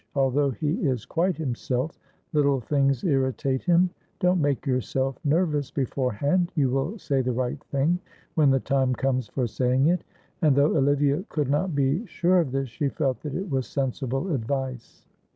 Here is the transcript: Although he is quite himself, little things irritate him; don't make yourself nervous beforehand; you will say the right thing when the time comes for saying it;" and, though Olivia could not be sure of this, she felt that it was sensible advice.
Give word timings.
Although 0.15 0.49
he 0.49 0.71
is 0.87 1.05
quite 1.05 1.37
himself, 1.37 1.99
little 2.33 2.59
things 2.59 3.03
irritate 3.03 3.61
him; 3.61 3.91
don't 4.19 4.41
make 4.41 4.65
yourself 4.65 5.19
nervous 5.23 5.69
beforehand; 5.69 6.51
you 6.55 6.71
will 6.71 6.97
say 6.97 7.21
the 7.21 7.31
right 7.31 7.63
thing 7.65 7.99
when 8.33 8.49
the 8.49 8.59
time 8.61 8.95
comes 8.95 9.27
for 9.27 9.45
saying 9.45 9.85
it;" 9.89 10.03
and, 10.41 10.55
though 10.55 10.75
Olivia 10.75 11.23
could 11.29 11.51
not 11.51 11.75
be 11.75 12.03
sure 12.07 12.39
of 12.39 12.51
this, 12.51 12.67
she 12.69 12.89
felt 12.89 13.19
that 13.21 13.35
it 13.35 13.47
was 13.51 13.67
sensible 13.67 14.33
advice. 14.33 15.05